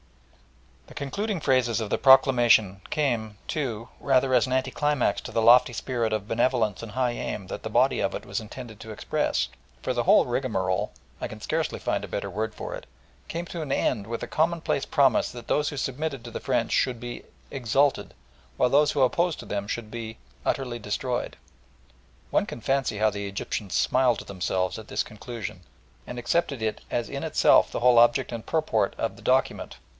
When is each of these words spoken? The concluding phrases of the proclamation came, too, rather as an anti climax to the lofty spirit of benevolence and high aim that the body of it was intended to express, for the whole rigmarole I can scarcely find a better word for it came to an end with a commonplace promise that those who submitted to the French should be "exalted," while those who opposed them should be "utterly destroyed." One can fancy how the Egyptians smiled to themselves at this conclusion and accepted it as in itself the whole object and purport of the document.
The 0.87 0.95
concluding 0.95 1.39
phrases 1.39 1.79
of 1.79 1.89
the 1.89 1.97
proclamation 1.99 2.81
came, 2.89 3.37
too, 3.47 3.87
rather 3.99 4.33
as 4.33 4.45
an 4.45 4.51
anti 4.51 4.71
climax 4.71 5.21
to 5.21 5.31
the 5.31 5.41
lofty 5.41 5.73
spirit 5.73 6.11
of 6.11 6.27
benevolence 6.27 6.83
and 6.83 6.93
high 6.93 7.11
aim 7.11 7.47
that 7.47 7.63
the 7.63 7.69
body 7.69 7.99
of 8.01 8.13
it 8.15 8.25
was 8.25 8.41
intended 8.41 8.79
to 8.81 8.91
express, 8.91 9.47
for 9.83 9.93
the 9.93 10.03
whole 10.03 10.25
rigmarole 10.25 10.91
I 11.21 11.27
can 11.27 11.39
scarcely 11.39 11.79
find 11.79 12.03
a 12.03 12.07
better 12.09 12.29
word 12.29 12.53
for 12.55 12.73
it 12.75 12.87
came 13.27 13.45
to 13.45 13.61
an 13.61 13.71
end 13.71 14.07
with 14.07 14.21
a 14.23 14.27
commonplace 14.27 14.85
promise 14.85 15.31
that 15.31 15.47
those 15.47 15.69
who 15.69 15.77
submitted 15.77 16.23
to 16.25 16.31
the 16.31 16.41
French 16.41 16.71
should 16.71 16.99
be 16.99 17.23
"exalted," 17.51 18.13
while 18.57 18.69
those 18.69 18.91
who 18.91 19.01
opposed 19.01 19.47
them 19.47 19.67
should 19.67 19.91
be 19.91 20.17
"utterly 20.45 20.79
destroyed." 20.79 21.37
One 22.31 22.47
can 22.47 22.59
fancy 22.59 22.97
how 22.97 23.11
the 23.11 23.27
Egyptians 23.27 23.75
smiled 23.75 24.19
to 24.19 24.25
themselves 24.25 24.77
at 24.79 24.87
this 24.89 25.03
conclusion 25.03 25.61
and 26.05 26.17
accepted 26.19 26.61
it 26.61 26.81
as 26.89 27.07
in 27.07 27.23
itself 27.23 27.71
the 27.71 27.79
whole 27.81 27.99
object 27.99 28.31
and 28.31 28.45
purport 28.45 28.95
of 28.97 29.15
the 29.15 29.21
document. 29.21 29.77